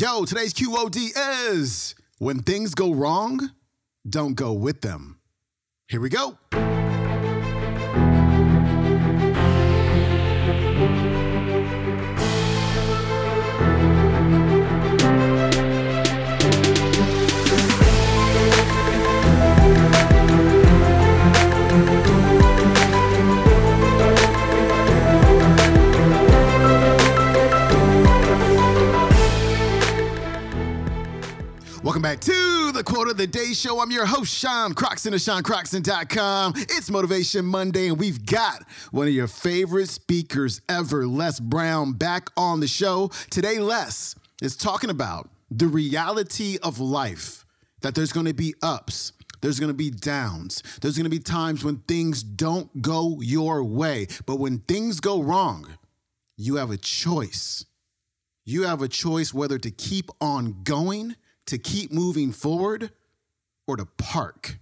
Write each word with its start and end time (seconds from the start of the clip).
Yo, 0.00 0.24
today's 0.24 0.54
QOD 0.54 1.10
is 1.50 1.96
when 2.18 2.38
things 2.38 2.72
go 2.72 2.92
wrong, 2.94 3.50
don't 4.08 4.34
go 4.34 4.52
with 4.52 4.80
them. 4.80 5.18
Here 5.88 6.00
we 6.00 6.08
go. 6.08 6.38
The 33.18 33.26
Day 33.26 33.52
Show. 33.52 33.80
I'm 33.80 33.90
your 33.90 34.06
host, 34.06 34.32
Sean 34.32 34.74
Croxton 34.74 35.12
of 35.12 35.18
SeanCroxton.com. 35.18 36.52
It's 36.56 36.88
Motivation 36.88 37.44
Monday, 37.44 37.88
and 37.88 37.98
we've 37.98 38.24
got 38.24 38.64
one 38.92 39.08
of 39.08 39.12
your 39.12 39.26
favorite 39.26 39.88
speakers 39.88 40.60
ever, 40.68 41.04
Les 41.04 41.40
Brown, 41.40 41.94
back 41.94 42.30
on 42.36 42.60
the 42.60 42.68
show. 42.68 43.10
Today, 43.28 43.58
Les 43.58 44.14
is 44.40 44.56
talking 44.56 44.88
about 44.88 45.28
the 45.50 45.66
reality 45.66 46.58
of 46.62 46.78
life, 46.78 47.44
that 47.80 47.96
there's 47.96 48.12
going 48.12 48.26
to 48.26 48.34
be 48.34 48.54
ups. 48.62 49.12
There's 49.40 49.60
gonna 49.60 49.72
be 49.72 49.90
downs. 49.90 50.64
There's 50.80 50.96
gonna 50.96 51.08
be 51.08 51.20
times 51.20 51.64
when 51.64 51.76
things 51.76 52.24
don't 52.24 52.82
go 52.82 53.20
your 53.20 53.62
way. 53.62 54.08
But 54.26 54.40
when 54.40 54.58
things 54.58 54.98
go 54.98 55.22
wrong, 55.22 55.78
you 56.36 56.56
have 56.56 56.72
a 56.72 56.76
choice. 56.76 57.64
You 58.44 58.64
have 58.64 58.82
a 58.82 58.88
choice 58.88 59.32
whether 59.32 59.58
to 59.58 59.70
keep 59.70 60.10
on 60.20 60.62
going 60.64 61.14
to 61.46 61.58
keep 61.58 61.92
moving 61.92 62.32
forward 62.32 62.90
or 63.68 63.76
to 63.76 63.84
park. 63.84 64.58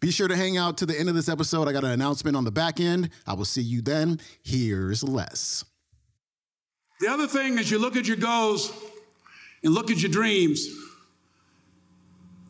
Be 0.00 0.10
sure 0.10 0.28
to 0.28 0.36
hang 0.36 0.56
out 0.56 0.78
to 0.78 0.86
the 0.86 0.98
end 0.98 1.08
of 1.08 1.14
this 1.14 1.28
episode. 1.28 1.68
I 1.68 1.72
got 1.72 1.84
an 1.84 1.90
announcement 1.90 2.36
on 2.36 2.44
the 2.44 2.50
back 2.50 2.80
end. 2.80 3.10
I 3.26 3.34
will 3.34 3.44
see 3.44 3.62
you 3.62 3.82
then. 3.82 4.20
Here's 4.42 5.02
Les. 5.02 5.64
The 7.00 7.08
other 7.08 7.26
thing 7.26 7.58
is 7.58 7.70
you 7.70 7.78
look 7.78 7.96
at 7.96 8.06
your 8.06 8.16
goals 8.16 8.72
and 9.62 9.74
look 9.74 9.90
at 9.90 10.00
your 10.00 10.10
dreams. 10.10 10.66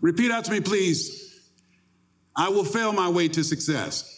Repeat 0.01 0.31
out 0.31 0.45
to 0.45 0.53
me, 0.53 0.61
please. 0.61 1.41
I 2.37 2.51
will 2.51 2.65
fail 2.65 2.93
my 2.93 3.09
way 3.09 3.29
to 3.29 3.43
success. 3.43 4.13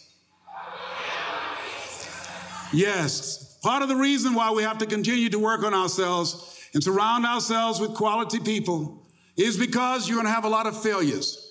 Yes, 2.71 3.57
part 3.63 3.81
of 3.81 3.89
the 3.89 3.95
reason 3.95 4.35
why 4.35 4.51
we 4.51 4.61
have 4.61 4.77
to 4.79 4.85
continue 4.85 5.29
to 5.29 5.39
work 5.39 5.63
on 5.63 5.73
ourselves 5.73 6.59
and 6.73 6.83
surround 6.83 7.25
ourselves 7.25 7.79
with 7.79 7.95
quality 7.95 8.39
people 8.39 9.07
is 9.35 9.57
because 9.57 10.07
you're 10.07 10.17
going 10.17 10.27
to 10.27 10.33
have 10.33 10.45
a 10.45 10.49
lot 10.49 10.67
of 10.67 10.79
failures. 10.79 11.48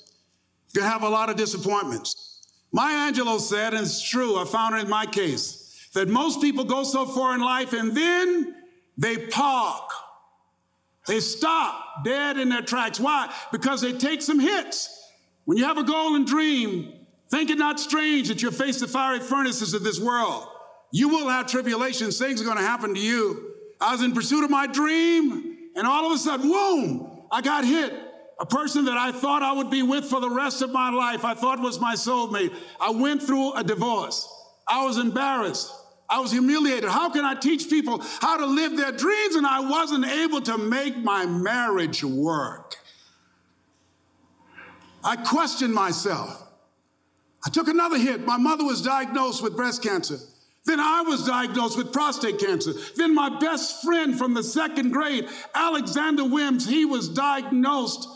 To 0.78 0.84
have 0.84 1.02
a 1.02 1.08
lot 1.08 1.28
of 1.28 1.34
disappointments. 1.34 2.40
Maya 2.70 3.12
Angelou 3.12 3.40
said, 3.40 3.74
and 3.74 3.82
it's 3.82 4.00
true, 4.00 4.38
I 4.38 4.44
found 4.44 4.76
it 4.76 4.84
in 4.84 4.88
my 4.88 5.06
case, 5.06 5.88
that 5.94 6.08
most 6.08 6.40
people 6.40 6.62
go 6.62 6.84
so 6.84 7.04
far 7.04 7.34
in 7.34 7.40
life 7.40 7.72
and 7.72 7.96
then 7.96 8.54
they 8.96 9.26
park. 9.26 9.90
They 11.08 11.18
stop 11.18 12.04
dead 12.04 12.38
in 12.38 12.48
their 12.48 12.62
tracks. 12.62 13.00
Why? 13.00 13.28
Because 13.50 13.80
they 13.80 13.92
take 13.92 14.22
some 14.22 14.38
hits. 14.38 15.10
When 15.46 15.58
you 15.58 15.64
have 15.64 15.78
a 15.78 15.82
goal 15.82 16.14
and 16.14 16.24
dream, 16.24 16.92
think 17.28 17.50
it 17.50 17.58
not 17.58 17.80
strange 17.80 18.28
that 18.28 18.40
you 18.40 18.52
face 18.52 18.78
the 18.78 18.86
fiery 18.86 19.18
furnaces 19.18 19.74
of 19.74 19.82
this 19.82 19.98
world. 19.98 20.46
You 20.92 21.08
will 21.08 21.28
have 21.28 21.48
tribulations. 21.48 22.18
Things 22.18 22.40
are 22.40 22.44
going 22.44 22.56
to 22.56 22.62
happen 22.62 22.94
to 22.94 23.00
you. 23.00 23.52
I 23.80 23.90
was 23.90 24.02
in 24.02 24.12
pursuit 24.12 24.44
of 24.44 24.50
my 24.50 24.68
dream, 24.68 25.56
and 25.74 25.88
all 25.88 26.06
of 26.06 26.12
a 26.12 26.18
sudden, 26.18 26.48
boom, 26.48 27.24
I 27.32 27.40
got 27.40 27.64
hit. 27.64 28.07
A 28.41 28.47
person 28.47 28.84
that 28.84 28.97
I 28.97 29.11
thought 29.11 29.42
I 29.42 29.53
would 29.53 29.70
be 29.70 29.83
with 29.83 30.05
for 30.05 30.20
the 30.20 30.31
rest 30.31 30.62
of 30.62 30.70
my 30.70 30.91
life, 30.91 31.25
I 31.25 31.34
thought 31.34 31.61
was 31.61 31.81
my 31.81 31.94
soulmate. 31.94 32.55
I 32.81 32.91
went 32.91 33.22
through 33.22 33.55
a 33.55 33.64
divorce. 33.64 34.32
I 34.69 34.84
was 34.84 34.97
embarrassed. 34.97 35.72
I 36.09 36.21
was 36.21 36.31
humiliated. 36.31 36.88
How 36.88 37.10
can 37.10 37.25
I 37.25 37.34
teach 37.34 37.69
people 37.69 38.00
how 38.21 38.37
to 38.38 38.47
live 38.47 38.77
their 38.77 38.93
dreams? 38.93 39.34
And 39.34 39.47
I 39.47 39.60
wasn't 39.60 40.06
able 40.06 40.41
to 40.43 40.56
make 40.56 40.97
my 40.97 41.27
marriage 41.27 42.04
work. 42.04 42.77
I 45.03 45.16
questioned 45.16 45.75
myself. 45.75 46.44
I 47.44 47.50
took 47.50 47.69
another 47.69 47.98
hit. 47.98 48.25
My 48.25 48.37
mother 48.37 48.65
was 48.65 48.82
diagnosed 48.82 49.43
with 49.43 49.56
breast 49.56 49.82
cancer. 49.82 50.19
Then 50.65 50.81
I 50.81 51.03
was 51.03 51.27
diagnosed 51.27 51.77
with 51.77 51.93
prostate 51.93 52.38
cancer. 52.38 52.72
Then 52.97 53.15
my 53.15 53.38
best 53.38 53.82
friend 53.82 54.19
from 54.19 54.34
the 54.34 54.43
second 54.43 54.93
grade, 54.93 55.27
Alexander 55.54 56.25
Wims, 56.25 56.69
he 56.69 56.84
was 56.84 57.09
diagnosed 57.09 58.06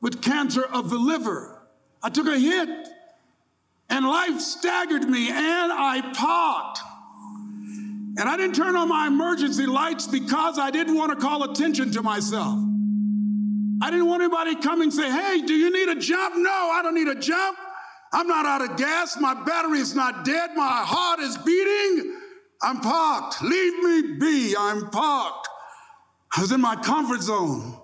with 0.00 0.22
cancer 0.22 0.64
of 0.64 0.90
the 0.90 0.98
liver. 0.98 1.60
I 2.02 2.10
took 2.10 2.26
a 2.26 2.38
hit 2.38 2.88
and 3.88 4.06
life 4.06 4.40
staggered 4.40 5.08
me 5.08 5.28
and 5.30 5.72
I 5.72 6.12
parked. 6.14 6.80
And 8.18 8.28
I 8.28 8.36
didn't 8.36 8.54
turn 8.54 8.76
on 8.76 8.88
my 8.88 9.06
emergency 9.06 9.66
lights 9.66 10.06
because 10.06 10.58
I 10.58 10.70
didn't 10.70 10.96
want 10.96 11.10
to 11.10 11.16
call 11.16 11.50
attention 11.50 11.92
to 11.92 12.02
myself. 12.02 12.58
I 13.82 13.90
didn't 13.90 14.06
want 14.06 14.22
anybody 14.22 14.56
coming 14.56 14.84
and 14.84 14.92
say, 14.92 15.10
hey, 15.10 15.42
do 15.42 15.54
you 15.54 15.72
need 15.72 15.88
a 15.88 15.98
jump? 15.98 16.34
No, 16.36 16.50
I 16.50 16.80
don't 16.82 16.94
need 16.94 17.08
a 17.08 17.14
jump. 17.14 17.56
I'm 18.12 18.26
not 18.26 18.44
out 18.44 18.68
of 18.68 18.76
gas. 18.76 19.16
My 19.20 19.34
battery 19.44 19.78
is 19.78 19.94
not 19.94 20.24
dead. 20.24 20.50
My 20.54 20.82
heart 20.84 21.20
is 21.20 21.38
beating. 21.38 22.16
I'm 22.62 22.80
parked. 22.80 23.42
Leave 23.42 23.82
me 23.82 24.18
be. 24.18 24.54
I'm 24.58 24.90
parked. 24.90 25.48
I 26.36 26.42
was 26.42 26.52
in 26.52 26.60
my 26.60 26.76
comfort 26.76 27.22
zone. 27.22 27.79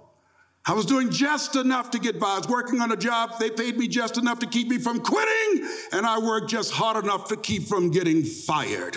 I 0.68 0.72
was 0.72 0.84
doing 0.84 1.10
just 1.10 1.54
enough 1.54 1.90
to 1.92 1.98
get 1.98 2.18
by. 2.18 2.26
I 2.26 2.38
was 2.38 2.48
working 2.48 2.80
on 2.80 2.90
a 2.90 2.96
job. 2.96 3.38
They 3.38 3.50
paid 3.50 3.78
me 3.78 3.86
just 3.86 4.18
enough 4.18 4.40
to 4.40 4.46
keep 4.46 4.68
me 4.68 4.78
from 4.78 5.00
quitting, 5.00 5.68
and 5.92 6.04
I 6.04 6.18
worked 6.18 6.50
just 6.50 6.72
hard 6.72 7.02
enough 7.04 7.28
to 7.28 7.36
keep 7.36 7.64
from 7.68 7.90
getting 7.90 8.24
fired. 8.24 8.96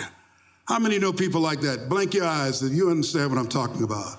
How 0.66 0.80
many 0.80 0.98
know 0.98 1.12
people 1.12 1.40
like 1.40 1.60
that? 1.60 1.88
Blink 1.88 2.14
your 2.14 2.24
eyes 2.24 2.62
if 2.62 2.72
you 2.72 2.90
understand 2.90 3.30
what 3.30 3.38
I'm 3.38 3.48
talking 3.48 3.84
about. 3.84 4.18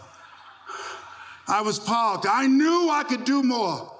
I 1.47 1.61
was 1.61 1.77
parked. 1.77 2.25
I 2.29 2.47
knew 2.47 2.89
I 2.89 3.03
could 3.03 3.25
do 3.25 3.43
more. 3.43 3.91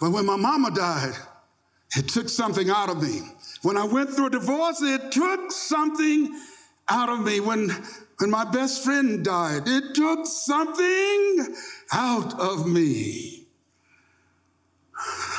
But 0.00 0.12
when 0.12 0.24
my 0.24 0.36
mama 0.36 0.70
died, 0.70 1.14
it 1.96 2.08
took 2.08 2.28
something 2.28 2.70
out 2.70 2.88
of 2.88 3.02
me. 3.02 3.20
When 3.62 3.76
I 3.76 3.84
went 3.84 4.10
through 4.10 4.26
a 4.26 4.30
divorce, 4.30 4.80
it 4.80 5.12
took 5.12 5.50
something 5.50 6.40
out 6.88 7.08
of 7.08 7.20
me. 7.20 7.40
When, 7.40 7.70
when 8.18 8.30
my 8.30 8.44
best 8.44 8.84
friend 8.84 9.24
died, 9.24 9.62
it 9.66 9.94
took 9.94 10.26
something 10.26 11.54
out 11.92 12.38
of 12.38 12.66
me. 12.66 13.46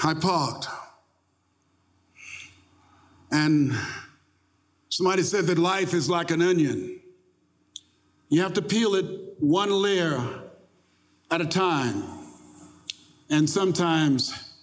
I 0.03 0.13
parked. 0.13 0.67
And 3.31 3.73
somebody 4.89 5.23
said 5.23 5.45
that 5.47 5.57
life 5.57 5.93
is 5.93 6.09
like 6.09 6.31
an 6.31 6.41
onion. 6.41 6.99
You 8.29 8.41
have 8.41 8.53
to 8.53 8.61
peel 8.61 8.95
it 8.95 9.05
one 9.39 9.71
layer 9.71 10.43
at 11.31 11.41
a 11.41 11.45
time. 11.45 12.03
And 13.29 13.49
sometimes 13.49 14.53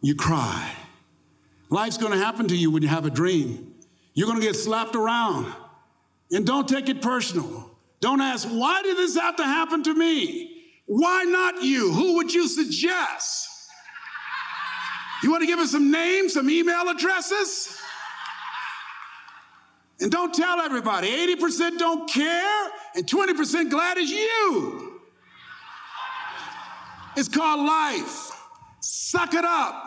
you 0.00 0.14
cry. 0.14 0.72
Life's 1.70 1.98
to 2.12 2.18
happen 2.18 2.48
to 2.48 2.56
you 2.56 2.70
when 2.70 2.82
you 2.82 2.88
have 2.88 3.04
a 3.04 3.10
dream. 3.10 3.74
You're 4.14 4.28
to 4.40 4.46
get 4.46 4.56
slapped 4.56 4.96
around. 4.96 5.52
And 6.30 6.46
don't 6.46 6.68
take 6.68 6.88
it 6.88 7.00
personal. 7.00 7.70
Don't 8.00 8.20
ask, 8.20 8.46
why 8.48 8.82
did 8.82 8.96
this 8.96 9.16
have 9.16 9.36
to 9.36 9.44
happen 9.44 9.82
to 9.84 9.94
me? 9.94 10.64
Why 10.86 11.24
not 11.24 11.62
you? 11.62 11.92
Who 11.92 12.16
would 12.16 12.32
you 12.32 12.48
suggest? 12.48 13.48
You 15.22 15.30
want 15.30 15.42
to 15.42 15.46
give 15.46 15.58
us 15.58 15.72
some 15.72 15.90
names, 15.90 16.34
some 16.34 16.48
email 16.48 16.88
addresses? 16.88 17.76
And 20.00 20.12
don't 20.12 20.32
tell 20.32 20.60
everybody. 20.60 21.08
80% 21.36 21.78
don't 21.78 22.08
care, 22.08 22.70
and 22.94 23.04
20% 23.04 23.70
glad 23.70 23.98
is 23.98 24.10
you. 24.10 25.00
It's 27.16 27.28
called 27.28 27.66
life. 27.66 28.30
Suck 28.80 29.34
it 29.34 29.44
up 29.44 29.84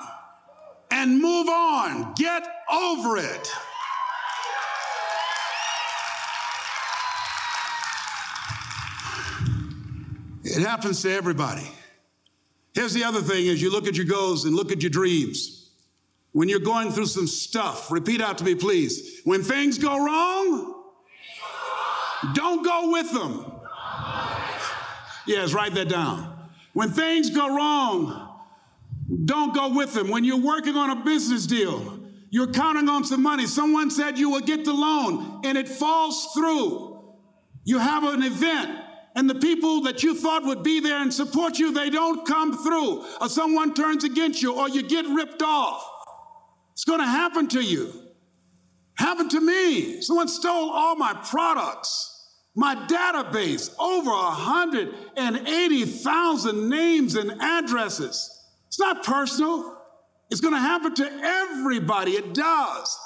and 0.91 1.21
move 1.21 1.47
on. 1.47 2.13
Get 2.15 2.45
over 2.69 3.17
it. 3.17 3.49
It 10.53 10.61
happens 10.61 11.01
to 11.03 11.11
everybody. 11.11 11.65
Here's 12.73 12.93
the 12.93 13.05
other 13.05 13.21
thing 13.21 13.45
is 13.45 13.61
you 13.61 13.71
look 13.71 13.87
at 13.87 13.95
your 13.95 14.05
goals 14.05 14.43
and 14.43 14.53
look 14.53 14.71
at 14.73 14.81
your 14.81 14.89
dreams. 14.89 15.69
When 16.33 16.49
you're 16.49 16.59
going 16.59 16.91
through 16.91 17.05
some 17.05 17.27
stuff, 17.27 17.89
repeat 17.89 18.21
out 18.21 18.37
to 18.39 18.43
me, 18.43 18.55
please. 18.55 19.21
When 19.23 19.43
things 19.43 19.77
go 19.77 19.97
wrong, 19.97 20.83
don't 22.33 22.65
go 22.65 22.91
with 22.91 23.13
them. 23.13 23.45
Yes, 25.25 25.53
write 25.53 25.73
that 25.75 25.87
down. 25.87 26.49
When 26.73 26.91
things 26.91 27.29
go 27.29 27.55
wrong, 27.55 28.41
don't 29.23 29.55
go 29.55 29.73
with 29.73 29.93
them. 29.93 30.09
When 30.09 30.25
you're 30.25 30.37
working 30.37 30.75
on 30.75 30.89
a 30.89 30.97
business 30.97 31.45
deal, 31.45 31.99
you're 32.29 32.51
counting 32.51 32.89
on 32.89 33.05
some 33.05 33.23
money. 33.23 33.45
Someone 33.45 33.89
said 33.89 34.17
you 34.17 34.29
will 34.29 34.41
get 34.41 34.65
the 34.65 34.73
loan 34.73 35.41
and 35.45 35.57
it 35.57 35.69
falls 35.69 36.33
through. 36.33 37.03
You 37.63 37.77
have 37.77 38.03
an 38.03 38.23
event 38.23 38.80
and 39.15 39.29
the 39.29 39.35
people 39.35 39.81
that 39.81 40.03
you 40.03 40.15
thought 40.15 40.45
would 40.45 40.63
be 40.63 40.79
there 40.79 41.01
and 41.01 41.13
support 41.13 41.59
you, 41.59 41.73
they 41.73 41.89
don't 41.89 42.25
come 42.25 42.57
through, 42.57 43.05
or 43.19 43.27
someone 43.27 43.73
turns 43.73 44.03
against 44.03 44.41
you, 44.41 44.57
or 44.57 44.69
you 44.69 44.83
get 44.83 45.05
ripped 45.05 45.41
off. 45.41 45.85
It's 46.73 46.85
going 46.85 47.01
to 47.01 47.05
happen 47.05 47.47
to 47.49 47.61
you. 47.61 47.91
Happened 48.95 49.31
to 49.31 49.41
me. 49.41 50.01
Someone 50.01 50.27
stole 50.27 50.69
all 50.69 50.95
my 50.95 51.13
products. 51.29 52.07
My 52.55 52.75
database, 52.75 53.73
over 53.79 54.11
180,000 54.11 56.69
names 56.69 57.15
and 57.15 57.41
addresses. 57.41 58.29
It's 58.67 58.79
not 58.79 59.03
personal. 59.03 59.77
It's 60.29 60.41
going 60.41 60.53
to 60.53 60.59
happen 60.59 60.93
to 60.95 61.11
everybody. 61.21 62.11
It 62.11 62.33
does. 62.33 62.99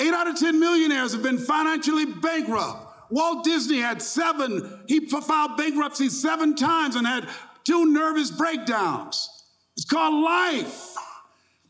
Eight 0.00 0.14
out 0.14 0.28
of 0.28 0.38
10 0.38 0.58
millionaires 0.58 1.12
have 1.12 1.22
been 1.22 1.38
financially 1.38 2.06
bankrupt. 2.06 2.89
Walt 3.10 3.44
Disney 3.44 3.78
had 3.78 4.00
seven, 4.00 4.82
he 4.86 5.06
filed 5.08 5.56
bankruptcy 5.56 6.08
seven 6.08 6.54
times 6.54 6.96
and 6.96 7.06
had 7.06 7.28
two 7.64 7.86
nervous 7.92 8.30
breakdowns. 8.30 9.28
It's 9.76 9.84
called 9.84 10.22
life. 10.22 10.94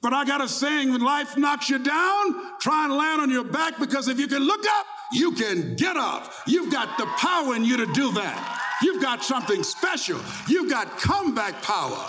But 0.02 0.14
I 0.14 0.24
got 0.24 0.40
a 0.40 0.48
saying 0.48 0.92
when 0.92 1.02
life 1.02 1.36
knocks 1.36 1.68
you 1.68 1.78
down, 1.78 2.58
try 2.58 2.86
and 2.86 2.94
land 2.94 3.20
on 3.20 3.30
your 3.30 3.44
back 3.44 3.78
because 3.78 4.08
if 4.08 4.18
you 4.18 4.26
can 4.26 4.42
look 4.42 4.64
up, 4.78 4.86
you 5.12 5.32
can 5.32 5.76
get 5.76 5.96
up. 5.96 6.32
You've 6.46 6.72
got 6.72 6.96
the 6.96 7.06
power 7.18 7.54
in 7.54 7.64
you 7.64 7.76
to 7.76 7.86
do 7.92 8.12
that. 8.12 8.78
You've 8.82 9.02
got 9.02 9.22
something 9.22 9.62
special. 9.62 10.18
You've 10.48 10.70
got 10.70 10.98
comeback 10.98 11.62
power. 11.62 12.06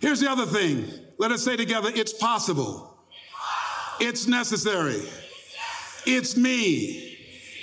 Here's 0.00 0.20
the 0.20 0.30
other 0.30 0.46
thing. 0.46 0.86
Let 1.18 1.32
us 1.32 1.42
say 1.42 1.56
together 1.56 1.90
it's 1.94 2.12
possible, 2.12 2.98
it's 4.00 4.26
necessary, 4.26 5.02
it's 6.06 6.36
me. 6.36 7.18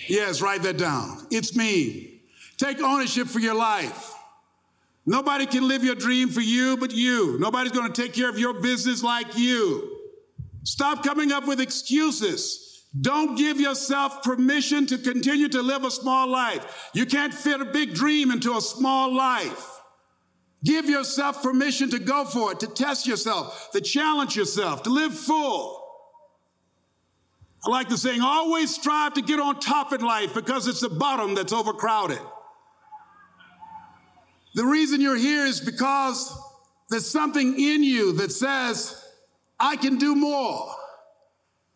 Yes, 0.07 0.41
write 0.41 0.63
that 0.63 0.77
down. 0.77 1.27
It's 1.31 1.55
me. 1.55 2.21
Take 2.57 2.81
ownership 2.81 3.27
for 3.27 3.39
your 3.39 3.55
life. 3.55 4.13
Nobody 5.05 5.45
can 5.45 5.67
live 5.67 5.83
your 5.83 5.95
dream 5.95 6.29
for 6.29 6.41
you 6.41 6.77
but 6.77 6.91
you. 6.91 7.37
Nobody's 7.39 7.71
going 7.71 7.91
to 7.91 8.01
take 8.01 8.13
care 8.13 8.29
of 8.29 8.37
your 8.37 8.61
business 8.61 9.01
like 9.01 9.37
you. 9.37 9.97
Stop 10.63 11.03
coming 11.03 11.31
up 11.31 11.47
with 11.47 11.59
excuses. 11.59 12.83
Don't 12.99 13.37
give 13.37 13.59
yourself 13.59 14.21
permission 14.21 14.85
to 14.87 14.97
continue 14.97 15.47
to 15.49 15.61
live 15.61 15.85
a 15.85 15.91
small 15.91 16.27
life. 16.27 16.89
You 16.93 17.05
can't 17.05 17.33
fit 17.33 17.61
a 17.61 17.65
big 17.65 17.93
dream 17.93 18.31
into 18.31 18.55
a 18.55 18.61
small 18.61 19.13
life. 19.13 19.79
Give 20.63 20.87
yourself 20.87 21.41
permission 21.41 21.89
to 21.91 21.99
go 21.99 22.25
for 22.25 22.51
it, 22.51 22.59
to 22.59 22.67
test 22.67 23.07
yourself, 23.07 23.69
to 23.71 23.81
challenge 23.81 24.35
yourself, 24.35 24.83
to 24.83 24.89
live 24.89 25.17
full. 25.17 25.80
I 27.63 27.69
like 27.69 27.89
the 27.89 27.97
saying, 27.97 28.21
always 28.21 28.73
strive 28.73 29.13
to 29.13 29.21
get 29.21 29.39
on 29.39 29.59
top 29.59 29.93
in 29.93 30.01
life 30.01 30.33
because 30.33 30.67
it's 30.67 30.81
the 30.81 30.89
bottom 30.89 31.35
that's 31.35 31.53
overcrowded. 31.53 32.19
The 34.55 34.65
reason 34.65 34.99
you're 34.99 35.15
here 35.15 35.45
is 35.45 35.61
because 35.61 36.35
there's 36.89 37.07
something 37.07 37.59
in 37.59 37.83
you 37.83 38.13
that 38.13 38.31
says, 38.31 39.01
I 39.59 39.75
can 39.75 39.97
do 39.97 40.15
more. 40.15 40.73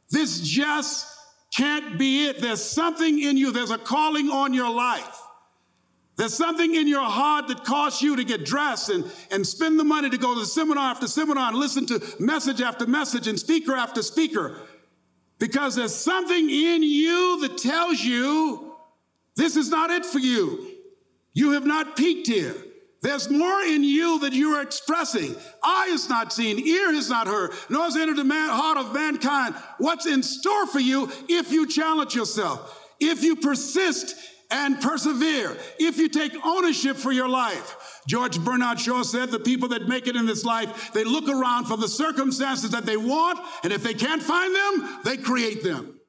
This 0.09 0.41
just 0.41 1.07
can't 1.55 1.97
be 1.99 2.25
it. 2.25 2.41
There's 2.41 2.63
something 2.63 3.21
in 3.21 3.37
you, 3.37 3.51
there's 3.51 3.71
a 3.71 3.77
calling 3.77 4.29
on 4.29 4.53
your 4.53 4.69
life. 4.69 5.21
There's 6.17 6.33
something 6.33 6.75
in 6.75 6.87
your 6.87 7.03
heart 7.03 7.49
that 7.49 7.65
caused 7.65 8.01
you 8.01 8.15
to 8.15 8.23
get 8.23 8.45
dressed 8.45 8.89
and, 8.89 9.09
and 9.31 9.45
spend 9.45 9.77
the 9.77 9.83
money 9.83 10.09
to 10.09 10.17
go 10.17 10.33
to 10.33 10.45
seminar 10.45 10.89
after 10.91 11.07
seminar 11.07 11.49
and 11.49 11.57
listen 11.57 11.85
to 11.87 12.01
message 12.19 12.61
after 12.61 12.87
message 12.87 13.27
and 13.27 13.37
speaker 13.37 13.75
after 13.75 14.01
speaker. 14.01 14.61
Because 15.37 15.75
there's 15.75 15.95
something 15.95 16.49
in 16.49 16.83
you 16.83 17.41
that 17.41 17.57
tells 17.57 17.99
you 18.01 18.75
this 19.35 19.55
is 19.55 19.69
not 19.69 19.89
it 19.89 20.05
for 20.05 20.19
you. 20.19 20.71
You 21.33 21.51
have 21.51 21.65
not 21.65 21.97
peaked 21.97 22.27
here. 22.27 22.55
There's 23.01 23.29
more 23.29 23.61
in 23.61 23.83
you 23.83 24.19
that 24.21 24.33
you 24.33 24.55
are 24.55 24.63
expressing. 24.63 25.35
Eye 25.61 25.89
has 25.91 26.09
not 26.09 26.33
seen, 26.33 26.57
ear 26.65 26.91
has 26.93 27.09
not 27.09 27.27
heard, 27.27 27.51
nor 27.69 27.83
has 27.83 27.95
entered 27.95 28.17
the 28.17 28.23
man, 28.23 28.49
heart 28.49 28.77
of 28.77 28.93
mankind 28.93 29.53
what's 29.77 30.07
in 30.07 30.23
store 30.23 30.65
for 30.65 30.79
you 30.79 31.11
if 31.29 31.51
you 31.51 31.67
challenge 31.67 32.15
yourself, 32.15 32.83
if 32.99 33.21
you 33.21 33.35
persist 33.35 34.15
and 34.49 34.81
persevere, 34.81 35.55
if 35.77 35.97
you 35.97 36.09
take 36.09 36.33
ownership 36.43 36.97
for 36.97 37.11
your 37.11 37.29
life. 37.29 37.75
George 38.07 38.40
Bernard 38.40 38.80
Shaw 38.80 39.04
said 39.04 39.31
the 39.31 39.40
people 39.40 39.69
that 39.69 39.88
make 39.88 40.07
it 40.07 40.16
in 40.16 40.25
this 40.25 40.46
life, 40.46 40.92
they 40.94 41.04
look 41.04 41.28
around 41.28 41.66
for 41.66 41.78
the 41.78 41.88
circumstances 41.88 42.72
that 42.72 42.86
they 42.86 42.98
want, 42.98 43.40
and 43.63 43.74
if 43.74 43.84
they 43.84 43.94
can't 43.94 44.22
find 44.22 44.56
them, 44.56 45.00
they 45.04 45.18
create 45.18 45.63
them. 45.63 46.00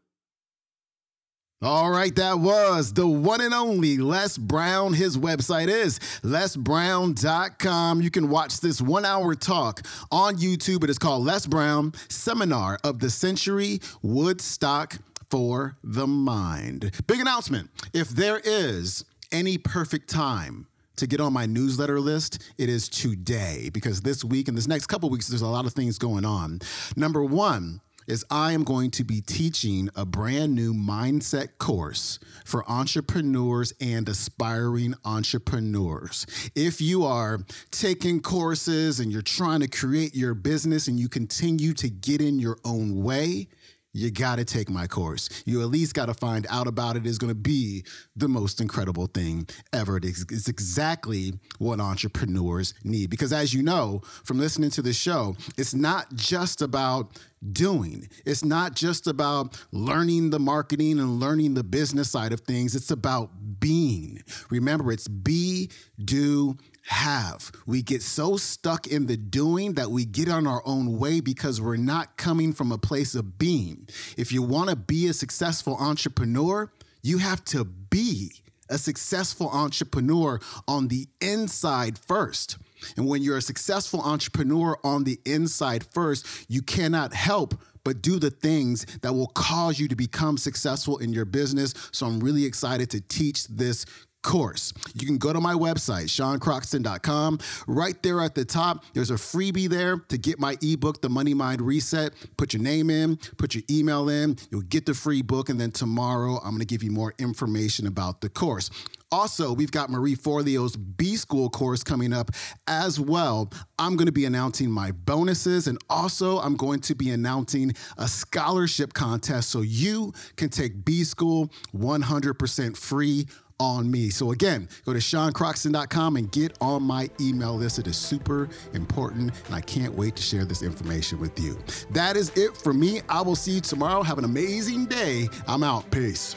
All 1.63 1.91
right, 1.91 2.15
that 2.17 2.39
was 2.39 2.93
the 2.93 3.09
one 3.09 3.41
and 3.41 3.55
only 3.55 3.97
Les 3.97 4.37
Brown. 4.37 4.93
His 4.93 5.17
website 5.17 5.69
is 5.69 5.99
lesbrown.com. 6.23 8.03
You 8.03 8.11
can 8.11 8.29
watch 8.29 8.61
this 8.61 8.83
one 8.83 9.07
hour 9.07 9.35
talk 9.35 9.81
on 10.13 10.37
YouTube. 10.37 10.85
It 10.85 10.91
is 10.91 10.99
called 10.99 11.25
Les 11.25 11.47
Brown 11.47 11.95
Seminar 12.11 12.79
of 12.85 12.99
the 12.99 13.09
Century 13.09 13.81
Woodstock 14.03 14.99
for 15.31 15.79
the 15.83 16.07
Mind. 16.07 16.93
Big 17.07 17.21
announcement 17.21 17.71
if 17.95 18.11
there 18.11 18.41
is 18.45 19.07
any 19.33 19.57
perfect 19.57 20.11
time, 20.11 20.67
to 20.97 21.07
get 21.07 21.21
on 21.21 21.33
my 21.33 21.47
newsletter 21.47 22.01
list, 22.01 22.43
it 22.59 22.69
is 22.69 22.89
today 22.89 23.71
because 23.73 24.01
this 24.03 24.25
week 24.25 24.49
and 24.49 24.57
this 24.57 24.67
next 24.67 24.87
couple 24.87 25.11
weeks, 25.11 25.29
there's 25.29 25.43
a 25.43 25.47
lot 25.47 25.67
of 25.67 25.73
things 25.73 25.99
going 25.99 26.25
on. 26.25 26.61
Number 26.97 27.25
one, 27.25 27.81
is 28.07 28.25
I 28.31 28.53
am 28.53 28.65
going 28.65 28.91
to 28.93 29.05
be 29.05 29.21
teaching 29.21 29.91
a 29.97 30.05
brand 30.05 30.55
new 30.55 30.73
mindset 30.73 31.59
course 31.59 32.19
for 32.45 32.69
entrepreneurs 32.71 33.73
and 33.81 34.09
aspiring 34.09 34.95
entrepreneurs. 35.05 36.27
If 36.55 36.81
you 36.81 37.05
are 37.05 37.41
taking 37.71 38.21
courses 38.21 39.01
and 39.01 39.11
you're 39.11 39.23
trying 39.23 39.61
to 39.61 39.69
create 39.69 40.15
your 40.15 40.35
business 40.35 40.89
and 40.89 41.01
you 41.01 41.09
continue 41.09 41.73
to 41.75 41.89
get 41.89 42.21
in 42.21 42.39
your 42.39 42.59
own 42.65 43.03
way, 43.03 43.49
you 43.97 44.11
got 44.11 44.37
to 44.37 44.45
take 44.45 44.69
my 44.69 44.87
course. 44.87 45.29
You 45.47 45.63
at 45.63 45.69
least 45.69 45.95
got 45.95 46.07
to 46.07 46.15
find 46.15 46.47
out 46.51 46.67
about 46.67 46.97
it. 46.97 47.07
Is 47.07 47.19
going 47.19 47.31
to 47.31 47.35
be 47.35 47.85
the 48.15 48.29
most 48.29 48.61
incredible 48.61 49.07
thing 49.07 49.49
ever. 49.73 49.99
It's 50.03 50.49
exactly 50.49 51.33
what 51.59 51.81
entrepreneurs 51.81 52.75
need. 52.85 53.11
Because 53.11 53.33
as 53.33 53.55
you 53.55 53.63
know 53.63 54.03
from 54.25 54.39
listening 54.39 54.71
to 54.71 54.83
the 54.83 54.93
show, 54.93 55.37
it's 55.57 55.75
not 55.75 56.15
just 56.15 56.63
about 56.63 57.19
doing. 57.53 58.09
It's 58.25 58.45
not 58.45 58.75
just 58.75 59.07
about 59.07 59.63
learning 59.73 60.31
the 60.31 60.41
marketing 60.41 60.99
and 60.99 61.21
learning 61.21 61.55
the 61.55 61.65
business 61.65 62.11
side 62.11 62.33
of 62.33 62.41
things. 62.41 62.75
It's 62.75 62.91
about 62.91 63.31
being. 63.61 64.23
Remember, 64.51 64.93
it's 64.93 65.09
be, 65.09 65.71
do, 66.03 66.57
have. 66.87 67.51
We 67.67 67.83
get 67.83 68.03
so 68.03 68.37
stuck 68.37 68.87
in 68.87 69.07
the 69.07 69.17
doing 69.17 69.75
that 69.75 69.91
we 69.91 70.05
get 70.05 70.29
on 70.29 70.47
our 70.47 70.63
own 70.65 70.99
way 70.99 71.21
because 71.21 71.61
we're 71.61 71.77
not 71.77 72.17
coming 72.17 72.53
from 72.53 72.73
a 72.73 72.79
place 72.79 73.15
of 73.15 73.39
being. 73.39 73.89
If 74.17 74.33
you 74.33 74.43
want 74.43 74.71
to 74.71 74.77
be 74.77 75.09
a 75.09 75.13
successful 75.13 75.77
entrepreneur, 75.79 76.71
you 77.03 77.19
have 77.19 77.45
to 77.47 77.65
be 77.65 78.33
a 78.69 78.79
successful 78.79 79.49
entrepreneur 79.51 80.41
on 80.67 80.89
the 80.89 81.07
inside 81.21 81.99
first. 81.99 82.59
And 82.97 83.07
when 83.07 83.23
you're 83.23 83.37
a 83.37 83.43
successful 83.43 84.01
entrepreneur 84.01 84.79
on 84.85 85.05
the 85.05 85.19
inside 85.25 85.85
first, 85.85 86.27
you 86.49 86.63
cannot 86.63 87.15
help 87.15 87.55
but 87.87 88.03
do 88.03 88.19
the 88.19 88.31
things 88.31 88.85
that 89.03 89.15
will 89.15 89.29
cause 89.29 89.79
you 89.79 89.87
to 89.87 89.95
become 89.95 90.37
successful 90.37 90.99
in 90.99 91.13
your 91.13 91.25
business. 91.25 91.73
So 91.93 92.05
I'm 92.05 92.19
really 92.19 92.45
excited 92.45 92.91
to 92.91 93.01
teach 93.01 93.47
this 93.47 93.87
course. 94.25 94.73
You 94.95 95.07
can 95.07 95.19
go 95.19 95.33
to 95.33 95.41
my 95.41 95.53
website, 95.53 96.07
seancroxton.com. 96.07 97.39
Right 97.69 98.03
there 98.03 98.21
at 98.21 98.35
the 98.35 98.45
top, 98.45 98.85
there's 98.93 99.13
a 99.13 99.15
freebie 99.15 99.69
there 99.69 99.99
to 100.09 100.19
get 100.19 100.41
my 100.41 100.59
ebook, 100.63 101.01
The 101.01 101.09
Money 101.09 101.33
Mind 101.33 101.61
Reset. 101.61 102.13
Put 102.37 102.55
your 102.55 102.63
name 102.63 102.91
in, 102.91 103.19
put 103.37 103.55
your 103.55 103.63
email 103.71 104.09
in, 104.09 104.37
you'll 104.51 104.63
get 104.63 104.85
the 104.85 104.95
free 104.95 105.23
book. 105.23 105.49
And 105.49 105.61
then 105.61 105.71
tomorrow, 105.71 106.39
I'm 106.39 106.51
going 106.51 106.59
to 106.59 106.65
give 106.65 106.83
you 106.83 106.91
more 106.91 107.15
information 107.21 107.87
about 107.87 108.21
the 108.21 108.29
course. 108.29 108.69
Also, 109.13 109.53
we've 109.53 109.71
got 109.71 109.89
Marie 109.89 110.17
Forleo's 110.17 110.77
B 110.77 111.17
School 111.17 111.49
course 111.49 111.85
coming 111.85 112.13
up 112.13 112.31
as 112.67 112.99
well. 112.99 113.53
I'm 113.79 113.97
going 113.97 114.07
to 114.07 114.13
be 114.13 114.25
announcing 114.25 114.71
my 114.71 114.91
bonuses 114.91 115.69
and 115.69 115.79
also 115.89 116.39
I'm 116.39 116.57
going 116.57 116.81
to 116.81 116.95
be 116.95 117.11
announcing 117.11 117.73
a 117.99 118.09
scholarship 118.09 118.95
contest 118.95 119.51
so 119.51 119.61
you 119.61 120.13
can 120.37 120.49
take 120.49 120.85
B 120.85 121.05
School 121.05 121.53
100% 121.75 122.77
free 122.77 123.27
on 123.59 123.91
me. 123.91 124.11
So 124.11 124.33
again, 124.33 124.69
go 124.85 124.93
to 124.93 124.99
seancroxton.com 124.99 126.17
and 126.17 126.31
get 126.31 126.57
on 126.61 126.83
my 126.83 127.09
email 127.21 127.57
list. 127.57 127.79
It 127.79 127.87
is 127.87 127.97
super 127.97 128.49
important, 128.75 129.33
and 129.47 129.55
I 129.55 129.61
can't 129.61 129.95
wait 129.95 130.17
to 130.17 130.23
share 130.23 130.45
this 130.45 130.63
information 130.63 131.19
with 131.19 131.39
you. 131.41 131.57
That 131.91 132.17
is 132.17 132.31
it 132.37 132.57
for 132.57 132.75
me. 132.75 133.01
I 133.09 133.23
will 133.23 133.37
see 133.37 133.53
you 133.53 133.61
tomorrow. 133.61 134.03
Have 134.03 134.19
an 134.19 134.25
amazing 134.25 134.87
day. 134.87 135.29
I'm 135.47 135.63
out. 135.63 135.91
Peace. 135.91 136.37